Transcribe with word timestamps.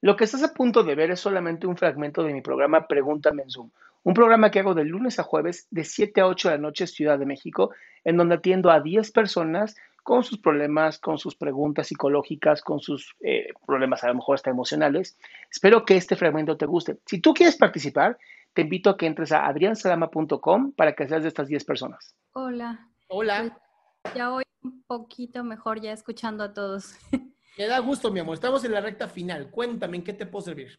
Lo 0.00 0.16
que 0.16 0.24
estás 0.24 0.42
a 0.44 0.54
punto 0.54 0.84
de 0.84 0.94
ver 0.94 1.10
es 1.10 1.20
solamente 1.20 1.66
un 1.66 1.76
fragmento 1.76 2.22
de 2.22 2.32
mi 2.32 2.40
programa 2.40 2.86
Pregúntame 2.86 3.42
en 3.42 3.50
Zoom, 3.50 3.70
un 4.04 4.14
programa 4.14 4.50
que 4.50 4.60
hago 4.60 4.74
de 4.74 4.84
lunes 4.84 5.18
a 5.18 5.24
jueves 5.24 5.66
de 5.70 5.84
7 5.84 6.20
a 6.20 6.26
8 6.26 6.48
de 6.48 6.54
la 6.54 6.60
noche 6.60 6.86
Ciudad 6.86 7.18
de 7.18 7.26
México, 7.26 7.70
en 8.04 8.16
donde 8.16 8.36
atiendo 8.36 8.70
a 8.70 8.80
10 8.80 9.10
personas 9.10 9.76
con 10.04 10.24
sus 10.24 10.38
problemas, 10.38 10.98
con 10.98 11.18
sus 11.18 11.34
preguntas 11.34 11.88
psicológicas, 11.88 12.62
con 12.62 12.80
sus 12.80 13.14
eh, 13.20 13.48
problemas 13.66 14.04
a 14.04 14.08
lo 14.08 14.14
mejor 14.14 14.36
hasta 14.36 14.50
emocionales. 14.50 15.18
Espero 15.50 15.84
que 15.84 15.96
este 15.96 16.16
fragmento 16.16 16.56
te 16.56 16.64
guste. 16.64 16.98
Si 17.04 17.20
tú 17.20 17.34
quieres 17.34 17.56
participar, 17.56 18.16
te 18.54 18.62
invito 18.62 18.90
a 18.90 18.96
que 18.96 19.06
entres 19.06 19.32
a 19.32 19.46
adriansalama.com 19.46 20.72
para 20.72 20.94
que 20.94 21.06
seas 21.06 21.22
de 21.22 21.28
estas 21.28 21.48
10 21.48 21.64
personas. 21.64 22.14
Hola. 22.32 22.88
Hola. 23.08 23.58
Pues, 24.02 24.14
ya 24.14 24.30
voy 24.30 24.44
un 24.62 24.82
poquito 24.84 25.44
mejor 25.44 25.80
ya 25.80 25.92
escuchando 25.92 26.44
a 26.44 26.54
todos. 26.54 26.94
Me 27.58 27.66
da 27.66 27.80
gusto, 27.80 28.12
mi 28.12 28.20
amor. 28.20 28.34
Estamos 28.34 28.64
en 28.64 28.70
la 28.72 28.80
recta 28.80 29.08
final. 29.08 29.50
Cuéntame, 29.50 29.96
¿en 29.96 30.04
qué 30.04 30.12
te 30.12 30.26
puedo 30.26 30.44
servir? 30.44 30.78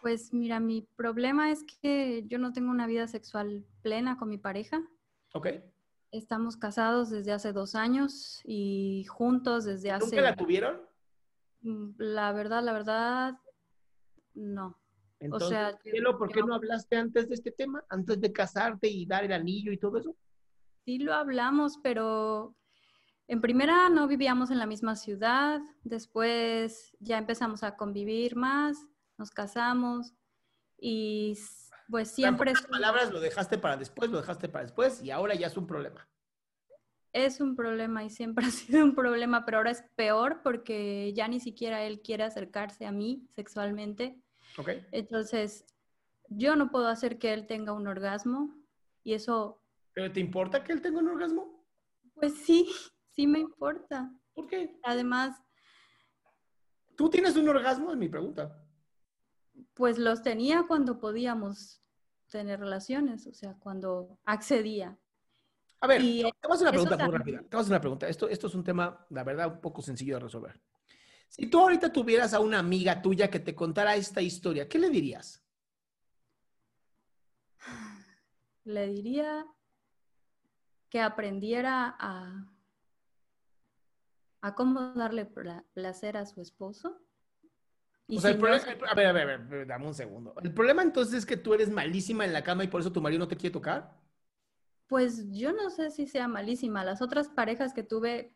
Pues 0.00 0.32
mira, 0.32 0.60
mi 0.60 0.82
problema 0.96 1.50
es 1.50 1.64
que 1.64 2.22
yo 2.28 2.38
no 2.38 2.52
tengo 2.52 2.70
una 2.70 2.86
vida 2.86 3.08
sexual 3.08 3.64
plena 3.82 4.16
con 4.16 4.28
mi 4.28 4.38
pareja. 4.38 4.80
Ok. 5.32 5.48
Estamos 6.12 6.56
casados 6.56 7.10
desde 7.10 7.32
hace 7.32 7.52
dos 7.52 7.74
años 7.74 8.40
y 8.44 9.04
juntos 9.08 9.64
desde 9.64 9.90
hace... 9.90 10.04
¿Nunca 10.06 10.20
la 10.30 10.36
tuvieron? 10.36 10.80
Mm, 11.62 11.94
La 11.98 12.32
verdad, 12.32 12.62
la 12.62 12.72
verdad, 12.72 13.34
no. 14.34 14.78
Entonces, 15.18 15.48
o 15.48 15.50
sea, 15.50 15.78
cielo, 15.82 16.16
¿por 16.16 16.28
qué 16.30 16.40
yo- 16.40 16.46
no 16.46 16.54
hablaste 16.54 16.96
antes 16.96 17.28
de 17.28 17.34
este 17.34 17.50
tema? 17.50 17.84
Antes 17.88 18.20
de 18.20 18.30
casarte 18.32 18.86
y 18.86 19.04
dar 19.06 19.24
el 19.24 19.32
anillo 19.32 19.72
y 19.72 19.78
todo 19.78 19.98
eso. 19.98 20.14
Sí 20.84 20.98
lo 20.98 21.14
hablamos, 21.14 21.78
pero 21.82 22.54
en 23.26 23.40
primera 23.40 23.88
no 23.88 24.06
vivíamos 24.06 24.50
en 24.50 24.58
la 24.58 24.66
misma 24.66 24.96
ciudad, 24.96 25.60
después 25.82 26.94
ya 27.00 27.18
empezamos 27.18 27.62
a 27.62 27.76
convivir 27.76 28.36
más, 28.36 28.76
nos 29.16 29.30
casamos 29.30 30.12
y 30.78 31.38
pues 31.88 32.10
siempre 32.10 32.50
en 32.50 32.56
palabras 32.70 33.10
lo 33.10 33.20
dejaste 33.20 33.58
para 33.58 33.76
después, 33.76 34.10
lo 34.10 34.18
dejaste 34.18 34.48
para 34.48 34.64
después 34.64 35.02
y 35.02 35.10
ahora 35.10 35.34
ya 35.34 35.46
es 35.46 35.56
un 35.56 35.66
problema. 35.66 36.08
es 37.12 37.40
un 37.40 37.54
problema 37.56 38.04
y 38.04 38.10
siempre 38.10 38.44
ha 38.46 38.50
sido 38.50 38.84
un 38.84 38.94
problema, 38.94 39.44
pero 39.44 39.58
ahora 39.58 39.70
es 39.70 39.84
peor 39.96 40.40
porque 40.42 41.12
ya 41.14 41.28
ni 41.28 41.40
siquiera 41.40 41.84
él 41.84 42.02
quiere 42.02 42.24
acercarse 42.24 42.86
a 42.86 42.92
mí 42.92 43.26
sexualmente. 43.34 44.18
¿Ok? 44.58 44.70
Entonces, 44.92 45.64
yo 46.28 46.56
no 46.56 46.70
puedo 46.70 46.88
hacer 46.88 47.18
que 47.18 47.32
él 47.32 47.46
tenga 47.46 47.72
un 47.72 47.86
orgasmo 47.86 48.54
y 49.02 49.14
eso, 49.14 49.60
¿Pero 49.94 50.12
te 50.12 50.20
importa 50.20 50.64
que 50.64 50.72
él 50.72 50.82
tenga 50.82 50.98
un 50.98 51.08
orgasmo? 51.08 51.64
pues 52.14 52.34
sí, 52.44 52.70
sí 53.14 53.26
me 53.26 53.40
importa. 53.40 54.10
¿Por 54.34 54.46
qué? 54.46 54.76
Además, 54.82 55.40
¿Tú 56.96 57.10
tienes 57.10 57.36
un 57.36 57.48
orgasmo? 57.48 57.90
Es 57.90 57.96
mi 57.96 58.08
pregunta. 58.08 58.60
pues 59.74 59.98
los 59.98 60.22
tenía 60.22 60.64
cuando 60.66 60.98
podíamos 60.98 61.80
tener 62.28 62.60
relaciones, 62.60 63.26
o 63.26 63.34
sea, 63.34 63.54
cuando 63.58 64.18
accedía. 64.24 64.98
A 65.80 65.86
ver, 65.86 66.00
Y, 66.02 66.22
te 66.22 66.48
voy 66.48 66.56
a 66.56 66.60
una 66.60 66.70
pregunta 66.70 66.96
muy 66.98 67.16
rápida. 67.16 67.38
Te 67.42 67.48
voy 67.48 67.58
a 67.58 67.60
hacer 67.60 67.72
una 67.72 67.80
pregunta. 67.80 68.08
Esto, 68.08 68.28
esto 68.28 68.46
es 68.46 68.54
un 68.54 68.64
tema, 68.64 69.06
la 69.10 69.22
verdad, 69.22 69.52
un 69.54 69.60
poco 69.60 69.82
sencillo 69.82 70.14
de 70.14 70.20
resolver. 70.20 70.60
Si 71.28 71.46
tú 71.46 71.60
ahorita 71.60 71.92
tuvieras 71.92 72.32
a 72.32 72.40
una 72.40 72.58
amiga 72.58 73.02
tuya 73.02 73.28
que 73.28 73.40
te 73.40 73.54
contara 73.54 73.96
esta 73.96 74.22
historia, 74.22 74.68
¿qué 74.68 74.78
le 74.78 74.88
dirías? 74.88 75.44
Le 78.64 78.86
diría 78.86 79.46
que 80.88 81.00
aprendiera 81.00 81.96
a, 81.98 82.53
a 84.46 84.54
cómo 84.54 84.94
darle 84.94 85.24
pla- 85.26 85.64
placer 85.74 86.16
a 86.16 86.26
su 86.26 86.40
esposo. 86.40 87.00
Y 88.06 88.16
O 88.16 88.20
sea, 88.20 88.30
si 88.30 88.32
el 88.32 88.38
no, 88.38 88.38
problema, 88.38 88.62
a 88.90 88.94
ver, 88.94 89.06
a 89.06 89.12
ver, 89.12 89.22
a 89.22 89.26
ver, 89.26 89.30
a 89.40 89.44
ver, 89.44 89.66
dame 89.66 89.86
un 89.86 89.94
segundo. 89.94 90.34
¿El 90.42 90.52
problema 90.54 90.82
entonces 90.82 91.14
es 91.14 91.26
que 91.26 91.36
tú 91.36 91.52
eres 91.54 91.70
malísima 91.70 92.24
en 92.24 92.32
la 92.32 92.44
cama 92.44 92.62
y 92.64 92.68
por 92.68 92.80
eso 92.80 92.92
tu 92.92 93.00
marido 93.02 93.20
no 93.20 93.28
te 93.28 93.36
quiere 93.36 93.52
tocar? 93.52 93.92
pues 94.88 95.24
yo 95.32 95.52
no 95.52 95.70
sé 95.70 95.90
si 95.90 96.06
sea 96.06 96.28
malísima. 96.28 96.84
Las 96.84 97.02
otras 97.02 97.28
parejas 97.28 97.72
que 97.74 97.82
tuve, 97.82 98.34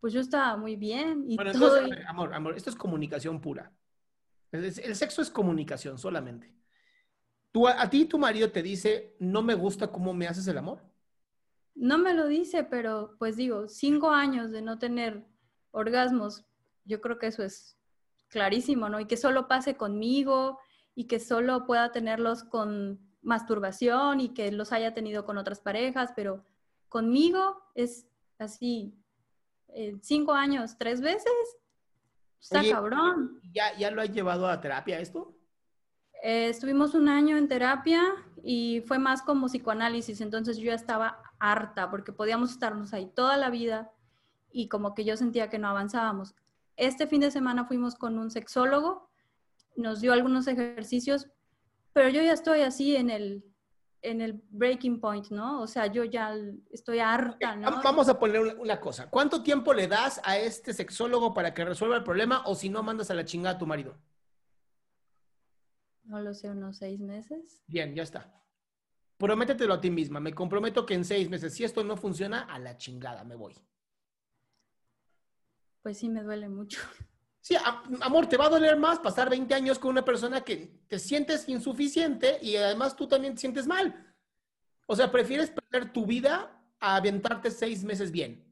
pues 0.00 0.12
yo 0.12 0.20
estaba 0.20 0.56
muy 0.56 0.76
bien 0.76 1.24
y 1.28 1.38
Bueno, 1.38 1.50
todo. 1.50 1.52
entonces, 1.52 1.80
a 1.82 1.88
ver, 1.88 2.06
amor, 2.06 2.34
amor, 2.34 2.56
esto 2.56 2.70
es 2.70 2.76
comunicación 2.76 3.40
pura. 3.40 3.72
El, 4.52 4.64
el 4.66 4.96
sexo 4.96 5.22
es 5.22 5.30
comunicación 5.30 5.98
solamente. 5.98 6.54
Tú, 7.52 7.66
a, 7.68 7.80
a 7.82 7.90
ti 7.90 8.04
tu 8.06 8.18
marido 8.18 8.50
te 8.52 8.62
dice, 8.62 9.16
no 9.20 9.42
me 9.42 9.54
gusta 9.54 9.88
cómo 9.92 10.14
me 10.14 10.26
haces 10.28 10.46
el 10.48 10.58
amor. 10.58 10.82
No 11.74 11.98
me 11.98 12.14
lo 12.14 12.26
dice, 12.28 12.62
pero 12.64 13.16
pues 13.18 13.36
digo, 13.36 13.66
cinco 13.68 14.10
años 14.10 14.50
de 14.52 14.62
no 14.62 14.78
tener 14.78 15.26
orgasmos, 15.72 16.44
yo 16.84 17.00
creo 17.00 17.18
que 17.18 17.28
eso 17.28 17.42
es 17.42 17.78
clarísimo, 18.28 18.88
¿no? 18.88 19.00
Y 19.00 19.06
que 19.06 19.16
solo 19.16 19.48
pase 19.48 19.76
conmigo 19.76 20.58
y 20.94 21.06
que 21.06 21.20
solo 21.20 21.66
pueda 21.66 21.92
tenerlos 21.92 22.44
con 22.44 23.00
masturbación 23.22 24.20
y 24.20 24.30
que 24.30 24.50
los 24.52 24.72
haya 24.72 24.94
tenido 24.94 25.24
con 25.24 25.38
otras 25.38 25.60
parejas, 25.60 26.12
pero 26.16 26.44
conmigo 26.88 27.62
es 27.74 28.06
así, 28.38 28.94
eh, 29.68 29.98
cinco 30.02 30.32
años, 30.32 30.76
tres 30.78 31.00
veces, 31.00 31.32
está 32.40 32.60
Oye, 32.60 32.72
cabrón. 32.72 33.40
¿Ya, 33.52 33.76
¿Ya 33.76 33.90
lo 33.90 34.02
has 34.02 34.10
llevado 34.10 34.48
a 34.48 34.60
terapia 34.60 35.00
esto? 35.00 35.34
Eh, 36.22 36.48
estuvimos 36.48 36.94
un 36.94 37.08
año 37.08 37.36
en 37.36 37.48
terapia 37.48 38.02
y 38.42 38.82
fue 38.86 38.98
más 38.98 39.22
como 39.22 39.46
psicoanálisis, 39.46 40.20
entonces 40.20 40.56
yo 40.58 40.66
ya 40.66 40.74
estaba 40.74 41.22
harta 41.38 41.90
porque 41.90 42.12
podíamos 42.12 42.50
estarnos 42.50 42.92
ahí 42.92 43.06
toda 43.14 43.36
la 43.36 43.50
vida 43.50 43.92
y 44.52 44.68
como 44.68 44.94
que 44.94 45.04
yo 45.04 45.16
sentía 45.16 45.48
que 45.50 45.58
no 45.58 45.68
avanzábamos. 45.68 46.34
Este 46.76 47.06
fin 47.06 47.20
de 47.20 47.30
semana 47.30 47.64
fuimos 47.66 47.94
con 47.94 48.18
un 48.18 48.30
sexólogo, 48.30 49.10
nos 49.76 50.00
dio 50.00 50.12
algunos 50.12 50.46
ejercicios, 50.46 51.28
pero 51.92 52.08
yo 52.08 52.22
ya 52.22 52.32
estoy 52.32 52.60
así 52.62 52.96
en 52.96 53.10
el, 53.10 53.44
en 54.02 54.20
el 54.20 54.42
breaking 54.50 55.00
point, 55.00 55.28
¿no? 55.30 55.60
O 55.60 55.66
sea, 55.66 55.86
yo 55.86 56.04
ya 56.04 56.34
estoy 56.70 57.00
harta, 57.00 57.56
¿no? 57.56 57.68
Vam- 57.70 57.82
Vamos 57.82 58.08
a 58.08 58.18
poner 58.18 58.40
una, 58.40 58.54
una 58.54 58.80
cosa. 58.80 59.10
¿Cuánto 59.10 59.42
tiempo 59.42 59.74
le 59.74 59.86
das 59.88 60.20
a 60.24 60.38
este 60.38 60.72
sexólogo 60.72 61.34
para 61.34 61.52
que 61.52 61.64
resuelva 61.64 61.96
el 61.96 62.04
problema 62.04 62.42
o 62.46 62.54
si 62.54 62.68
no 62.70 62.82
mandas 62.82 63.10
a 63.10 63.14
la 63.14 63.24
chingada 63.24 63.56
a 63.56 63.58
tu 63.58 63.66
marido? 63.66 63.96
No 66.04 66.20
lo 66.20 66.34
sé, 66.34 66.50
unos 66.50 66.78
seis 66.78 66.98
meses. 67.00 67.62
Bien, 67.66 67.94
ya 67.94 68.02
está. 68.02 68.32
Prométetelo 69.18 69.74
a 69.74 69.80
ti 69.80 69.90
misma. 69.90 70.18
Me 70.18 70.32
comprometo 70.32 70.86
que 70.86 70.94
en 70.94 71.04
seis 71.04 71.28
meses, 71.28 71.54
si 71.54 71.62
esto 71.62 71.84
no 71.84 71.96
funciona, 71.96 72.42
a 72.42 72.58
la 72.58 72.76
chingada 72.78 73.22
me 73.22 73.36
voy. 73.36 73.54
Pues 75.82 75.98
sí, 75.98 76.08
me 76.08 76.22
duele 76.22 76.48
mucho. 76.48 76.80
Sí, 77.40 77.56
amor, 78.02 78.26
te 78.26 78.36
va 78.36 78.46
a 78.46 78.50
doler 78.50 78.76
más 78.78 78.98
pasar 78.98 79.30
20 79.30 79.54
años 79.54 79.78
con 79.78 79.90
una 79.90 80.04
persona 80.04 80.42
que 80.42 80.84
te 80.88 80.98
sientes 80.98 81.48
insuficiente 81.48 82.38
y 82.42 82.56
además 82.56 82.94
tú 82.94 83.08
también 83.08 83.34
te 83.34 83.40
sientes 83.40 83.66
mal. 83.66 84.14
O 84.86 84.94
sea, 84.94 85.10
prefieres 85.10 85.50
perder 85.50 85.92
tu 85.92 86.04
vida 86.04 86.62
a 86.78 86.96
aventarte 86.96 87.50
seis 87.50 87.82
meses 87.82 88.10
bien. 88.10 88.44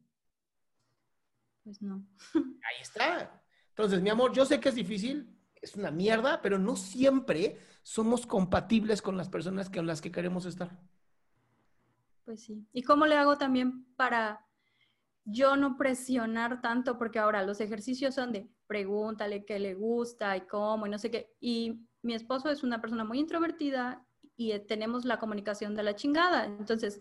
Pues 1.64 1.82
no. 1.82 2.02
Ahí 2.34 2.80
está. 2.80 3.42
Entonces, 3.68 4.00
mi 4.00 4.08
amor, 4.08 4.32
yo 4.32 4.46
sé 4.46 4.58
que 4.58 4.70
es 4.70 4.74
difícil, 4.74 5.38
es 5.60 5.74
una 5.76 5.90
mierda, 5.90 6.40
pero 6.40 6.58
no 6.58 6.74
siempre 6.74 7.58
somos 7.82 8.26
compatibles 8.26 9.02
con 9.02 9.16
las 9.16 9.28
personas 9.28 9.68
con 9.68 9.86
las 9.86 10.00
que 10.00 10.10
queremos 10.10 10.46
estar. 10.46 10.78
Pues 12.24 12.42
sí. 12.42 12.66
¿Y 12.72 12.82
cómo 12.82 13.06
le 13.06 13.16
hago 13.16 13.36
también 13.36 13.84
para 13.96 14.47
yo 15.30 15.56
no 15.56 15.76
presionar 15.76 16.60
tanto? 16.60 16.98
Porque 16.98 17.18
ahora 17.18 17.42
los 17.42 17.60
ejercicios 17.60 18.14
son 18.14 18.32
de 18.32 18.48
pregúntale 18.66 19.44
qué 19.44 19.58
le 19.58 19.74
gusta 19.74 20.36
y 20.36 20.42
cómo 20.42 20.86
y 20.86 20.90
no 20.90 20.98
sé 20.98 21.10
qué. 21.10 21.34
Y 21.40 21.86
mi 22.02 22.14
esposo 22.14 22.50
es 22.50 22.62
una 22.62 22.80
persona 22.80 23.04
muy 23.04 23.18
introvertida 23.18 24.04
y 24.36 24.52
eh, 24.52 24.60
tenemos 24.60 25.04
la 25.04 25.18
comunicación 25.18 25.74
de 25.74 25.82
la 25.82 25.94
chingada. 25.94 26.44
Entonces, 26.44 27.00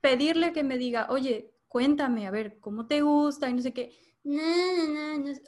pedirle 0.00 0.52
que 0.52 0.64
me 0.64 0.78
diga, 0.78 1.06
oye, 1.10 1.54
cuéntame, 1.68 2.26
a 2.26 2.30
ver, 2.30 2.58
¿cómo 2.60 2.86
te 2.86 3.00
gusta? 3.00 3.48
Y 3.48 3.54
no 3.54 3.62
sé 3.62 3.72
qué. 3.72 3.92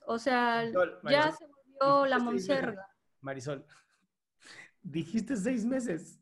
O 0.06 0.19
sea, 0.19 0.65
ya 1.09 1.32
se 1.32 1.47
volvió 1.47 2.06
la 2.06 2.19
monserga. 2.19 2.88
Marisol, 3.20 3.65
dijiste 4.82 5.37
seis 5.37 5.65
meses. 5.65 6.20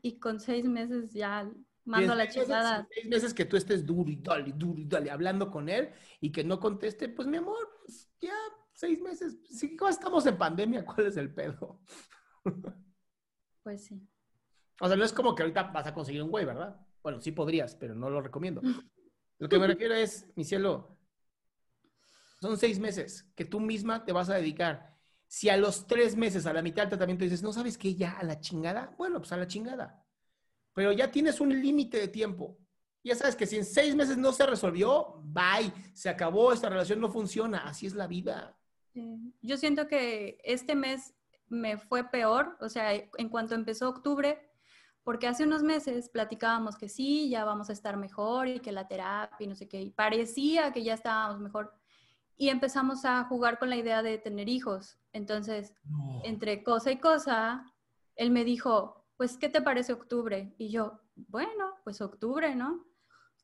Y 0.00 0.18
con 0.18 0.38
seis 0.38 0.64
meses 0.64 1.12
ya 1.12 1.50
mando 1.88 2.14
la 2.14 2.28
chingada. 2.28 2.86
Seis 2.92 3.06
meses 3.06 3.34
que 3.34 3.44
tú 3.44 3.56
estés 3.56 3.84
duro 3.84 4.10
y 4.10 4.16
dale, 4.16 4.52
duro 4.52 4.80
y 4.80 4.84
dale, 4.84 5.10
hablando 5.10 5.50
con 5.50 5.68
él 5.68 5.90
y 6.20 6.30
que 6.30 6.44
no 6.44 6.60
conteste, 6.60 7.08
pues 7.08 7.26
mi 7.26 7.38
amor, 7.38 7.78
pues 7.84 8.08
ya 8.20 8.34
seis 8.72 9.00
meses. 9.00 9.38
Si 9.50 9.76
estamos 9.88 10.26
en 10.26 10.38
pandemia, 10.38 10.84
¿cuál 10.84 11.06
es 11.06 11.16
el 11.16 11.34
pedo? 11.34 11.80
Pues 13.62 13.84
sí. 13.86 14.00
O 14.80 14.86
sea, 14.86 14.96
no 14.96 15.04
es 15.04 15.12
como 15.12 15.34
que 15.34 15.42
ahorita 15.42 15.64
vas 15.64 15.86
a 15.86 15.94
conseguir 15.94 16.22
un 16.22 16.30
güey, 16.30 16.44
¿verdad? 16.44 16.80
Bueno, 17.02 17.20
sí 17.20 17.32
podrías, 17.32 17.74
pero 17.74 17.94
no 17.94 18.08
lo 18.08 18.20
recomiendo. 18.20 18.62
Lo 19.38 19.48
que 19.48 19.58
me 19.58 19.66
refiero 19.66 19.94
es, 19.94 20.30
mi 20.36 20.44
cielo, 20.44 20.96
son 22.40 22.56
seis 22.56 22.78
meses 22.78 23.30
que 23.34 23.44
tú 23.44 23.60
misma 23.60 24.04
te 24.04 24.12
vas 24.12 24.30
a 24.30 24.34
dedicar. 24.34 24.96
Si 25.26 25.48
a 25.48 25.56
los 25.56 25.86
tres 25.86 26.16
meses, 26.16 26.46
a 26.46 26.52
la 26.52 26.62
mitad 26.62 26.82
del 26.82 26.90
tratamiento, 26.90 27.24
dices, 27.24 27.42
no 27.42 27.52
sabes 27.52 27.76
qué, 27.76 27.94
ya 27.94 28.12
a 28.12 28.22
la 28.22 28.40
chingada, 28.40 28.94
bueno, 28.96 29.18
pues 29.18 29.32
a 29.32 29.36
la 29.36 29.46
chingada. 29.46 30.04
Pero 30.78 30.92
ya 30.92 31.10
tienes 31.10 31.40
un 31.40 31.48
límite 31.48 31.98
de 31.98 32.06
tiempo. 32.06 32.56
Ya 33.02 33.16
sabes 33.16 33.34
que 33.34 33.46
si 33.46 33.56
en 33.56 33.64
seis 33.64 33.96
meses 33.96 34.16
no 34.16 34.30
se 34.30 34.46
resolvió, 34.46 35.20
bye, 35.24 35.72
se 35.92 36.08
acabó, 36.08 36.52
esta 36.52 36.68
relación 36.68 37.00
no 37.00 37.10
funciona, 37.10 37.64
así 37.66 37.86
es 37.86 37.94
la 37.96 38.06
vida. 38.06 38.56
Yo 39.42 39.56
siento 39.56 39.88
que 39.88 40.38
este 40.44 40.76
mes 40.76 41.16
me 41.48 41.78
fue 41.78 42.08
peor, 42.08 42.56
o 42.60 42.68
sea, 42.68 42.94
en 42.94 43.28
cuanto 43.28 43.56
empezó 43.56 43.88
octubre, 43.88 44.38
porque 45.02 45.26
hace 45.26 45.42
unos 45.42 45.64
meses 45.64 46.10
platicábamos 46.10 46.76
que 46.76 46.88
sí, 46.88 47.28
ya 47.28 47.44
vamos 47.44 47.70
a 47.70 47.72
estar 47.72 47.96
mejor 47.96 48.46
y 48.46 48.60
que 48.60 48.70
la 48.70 48.86
terapia 48.86 49.44
y 49.44 49.48
no 49.48 49.56
sé 49.56 49.66
qué, 49.66 49.82
y 49.82 49.90
parecía 49.90 50.72
que 50.72 50.84
ya 50.84 50.94
estábamos 50.94 51.40
mejor. 51.40 51.74
Y 52.36 52.50
empezamos 52.50 53.04
a 53.04 53.24
jugar 53.24 53.58
con 53.58 53.68
la 53.68 53.76
idea 53.76 54.04
de 54.04 54.16
tener 54.18 54.48
hijos. 54.48 54.96
Entonces, 55.12 55.74
entre 56.22 56.62
cosa 56.62 56.92
y 56.92 56.98
cosa, 56.98 57.74
él 58.14 58.30
me 58.30 58.44
dijo, 58.44 58.97
pues, 59.18 59.36
¿qué 59.36 59.48
te 59.48 59.60
parece 59.60 59.92
octubre? 59.92 60.54
Y 60.58 60.70
yo, 60.70 61.00
bueno, 61.16 61.74
pues 61.82 62.00
octubre, 62.00 62.54
¿no? 62.54 62.86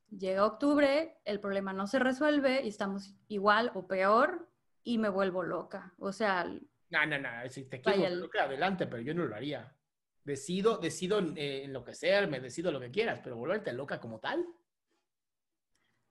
Llega 0.08 0.46
octubre, 0.46 1.18
el 1.24 1.40
problema 1.40 1.72
no 1.72 1.88
se 1.88 1.98
resuelve 1.98 2.62
y 2.62 2.68
estamos 2.68 3.16
igual 3.26 3.72
o 3.74 3.88
peor 3.88 4.48
y 4.84 4.98
me 4.98 5.08
vuelvo 5.08 5.42
loca. 5.42 5.92
O 5.98 6.12
sea... 6.12 6.44
No, 6.44 7.06
no, 7.06 7.18
no, 7.18 7.28
si 7.50 7.64
te 7.64 7.80
quiero 7.80 8.30
adelante, 8.40 8.86
pero 8.86 9.02
yo 9.02 9.14
no 9.14 9.24
lo 9.24 9.34
haría. 9.34 9.76
Decido, 10.22 10.78
decido 10.78 11.18
eh, 11.34 11.64
enloquecerme, 11.64 12.38
decido 12.38 12.70
lo 12.70 12.78
que 12.78 12.92
quieras, 12.92 13.20
pero 13.22 13.36
volverte 13.36 13.72
loca 13.72 13.98
como 13.98 14.20
tal. 14.20 14.46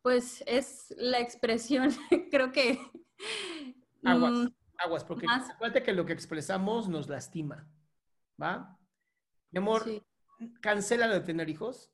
Pues 0.01 0.43
es 0.45 0.93
la 0.97 1.21
expresión, 1.21 1.89
creo 2.31 2.51
que... 2.51 2.79
Aguas, 4.03 4.33
mm, 4.33 4.47
aguas, 4.79 5.05
porque 5.05 5.25
acuérdate 5.25 5.83
que 5.83 5.93
lo 5.93 6.05
que 6.05 6.11
expresamos 6.11 6.89
nos 6.89 7.07
lastima, 7.07 7.65
¿va? 8.41 8.77
Mi 9.53 9.59
amor, 9.59 9.83
cancela 10.61 11.05
lo 11.05 11.13
de 11.13 11.19
tener 11.21 11.47
hijos, 11.47 11.91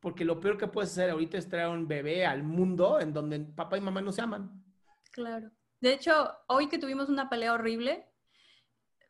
porque 0.00 0.24
lo 0.24 0.40
peor 0.40 0.56
que 0.56 0.66
puedes 0.66 0.92
hacer 0.92 1.10
ahorita 1.10 1.36
es 1.36 1.46
traer 1.46 1.68
un 1.68 1.86
bebé 1.86 2.24
al 2.24 2.42
mundo 2.42 2.98
en 2.98 3.12
donde 3.12 3.38
papá 3.40 3.76
y 3.76 3.82
mamá 3.82 4.00
no 4.00 4.12
se 4.12 4.22
aman. 4.22 4.64
Claro. 5.12 5.50
De 5.78 5.92
hecho, 5.92 6.32
hoy 6.48 6.68
que 6.68 6.78
tuvimos 6.78 7.10
una 7.10 7.28
pelea 7.28 7.52
horrible, 7.52 8.10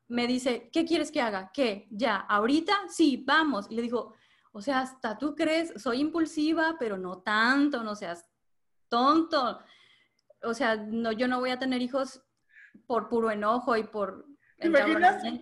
me 0.09 0.27
dice, 0.27 0.69
¿qué 0.73 0.85
quieres 0.85 1.13
que 1.13 1.21
haga? 1.21 1.53
¿Qué? 1.55 1.87
¿Ya? 1.93 2.17
¿Ahorita? 2.17 2.75
Sí, 2.89 3.23
vamos. 3.25 3.69
Y 3.71 3.77
le 3.77 3.83
digo, 3.83 4.15
o 4.51 4.61
sea, 4.61 4.81
hasta 4.81 5.17
tú 5.17 5.37
crees, 5.37 5.73
soy 5.81 6.01
impulsiva, 6.01 6.75
pero 6.81 6.99
no 6.99 7.23
tanto, 7.23 7.85
no 7.85 7.95
seas 7.95 8.29
tonto. 8.89 9.61
O 10.43 10.55
sea, 10.55 10.75
no, 10.75 11.13
yo 11.13 11.29
no 11.29 11.39
voy 11.39 11.51
a 11.51 11.59
tener 11.61 11.81
hijos 11.83 12.21
por 12.89 13.09
puro 13.09 13.31
enojo 13.31 13.77
y 13.77 13.85
por... 13.85 14.27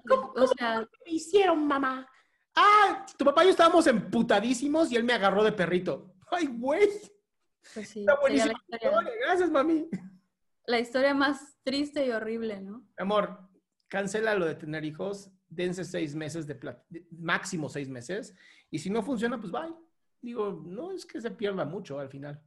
¿Cómo, 0.08 0.32
o 0.37 0.46
sea, 0.46 0.81
me 0.81 1.12
hicieron, 1.12 1.67
mamá? 1.67 2.06
Ah, 2.55 3.05
tu 3.19 3.25
papá 3.25 3.43
y 3.43 3.47
yo 3.47 3.51
estábamos 3.51 3.87
emputadísimos 3.87 4.91
y 4.93 4.97
él 4.97 5.05
me 5.05 5.12
agarró 5.12 5.43
de 5.43 5.53
perrito. 5.53 6.15
Ay, 6.31 6.47
güey. 6.47 6.89
Pues 7.73 7.89
sí, 7.89 8.01
Está 8.01 8.19
buenísima. 8.21 8.55
Gracias, 9.21 9.51
mami. 9.51 9.89
La 10.67 10.79
historia 10.79 11.15
más 11.15 11.59
triste 11.62 12.06
y 12.06 12.11
horrible, 12.11 12.61
¿no? 12.61 12.87
Amor, 12.97 13.39
cancela 13.89 14.35
lo 14.35 14.47
de 14.47 14.55
tener 14.55 14.85
hijos, 14.85 15.31
dense 15.49 15.85
seis 15.85 16.15
meses 16.15 16.47
de, 16.47 16.59
máximo 17.11 17.69
seis 17.69 17.89
meses, 17.89 18.35
y 18.71 18.79
si 18.79 18.91
no 18.91 19.03
funciona, 19.03 19.39
pues 19.39 19.53
bye. 19.53 19.75
Digo, 20.21 20.62
no 20.65 20.93
es 20.93 21.05
que 21.05 21.21
se 21.21 21.31
pierda 21.31 21.67
mucho 21.67 21.99
al 21.99 22.09
final. 22.09 22.43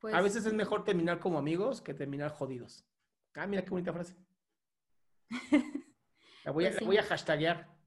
Pues, 0.00 0.14
a 0.14 0.20
veces 0.20 0.46
es 0.46 0.52
mejor 0.52 0.84
terminar 0.84 1.20
como 1.20 1.38
amigos 1.38 1.80
que 1.80 1.94
terminar 1.94 2.32
jodidos. 2.32 2.84
Ah, 3.34 3.46
mira 3.46 3.62
qué 3.62 3.70
bonita 3.70 3.92
frase. 3.92 4.16
La 6.44 6.50
voy, 6.50 6.66
a, 6.66 6.70
pues 6.70 6.84
voy 6.84 6.96
a 6.96 7.04
hashtaguear. 7.04 7.77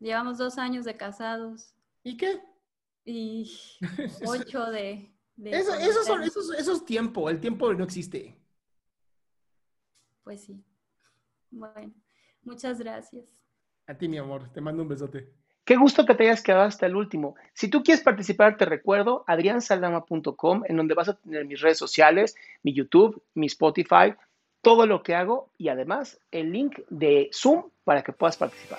Llevamos 0.00 0.38
dos 0.38 0.58
años 0.58 0.84
de 0.84 0.96
casados. 0.96 1.74
¿Y 2.02 2.16
qué? 2.16 2.40
Y 3.04 3.50
ocho 4.26 4.66
de... 4.66 5.12
eso, 5.44 6.04
son, 6.04 6.22
eso, 6.22 6.40
eso 6.52 6.72
es 6.72 6.84
tiempo, 6.84 7.30
el 7.30 7.40
tiempo 7.40 7.72
no 7.72 7.84
existe. 7.84 8.36
Pues 10.24 10.44
sí. 10.44 10.62
Bueno, 11.50 11.94
muchas 12.42 12.78
gracias. 12.80 13.24
A 13.86 13.94
ti, 13.94 14.08
mi 14.08 14.18
amor, 14.18 14.52
te 14.52 14.60
mando 14.60 14.82
un 14.82 14.88
besote. 14.88 15.32
Qué 15.64 15.76
gusto 15.76 16.06
que 16.06 16.14
te 16.14 16.24
hayas 16.24 16.42
quedado 16.42 16.64
hasta 16.64 16.86
el 16.86 16.94
último. 16.94 17.34
Si 17.52 17.68
tú 17.68 17.82
quieres 17.82 18.02
participar, 18.02 18.56
te 18.56 18.64
recuerdo 18.64 19.24
adriansaldama.com, 19.26 20.62
en 20.66 20.76
donde 20.76 20.94
vas 20.94 21.08
a 21.08 21.14
tener 21.14 21.44
mis 21.44 21.60
redes 21.60 21.78
sociales, 21.78 22.36
mi 22.62 22.72
YouTube, 22.72 23.20
mi 23.34 23.46
Spotify, 23.46 24.14
todo 24.62 24.86
lo 24.86 25.02
que 25.02 25.14
hago 25.14 25.50
y 25.58 25.68
además 25.68 26.20
el 26.30 26.52
link 26.52 26.80
de 26.88 27.30
Zoom 27.32 27.70
para 27.84 28.02
que 28.02 28.12
puedas 28.12 28.36
participar. 28.36 28.78